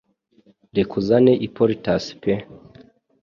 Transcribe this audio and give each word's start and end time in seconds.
Reka 0.77 0.93
uzane 1.01 1.31
Hippolytus 1.41 2.05
pe 2.21 2.33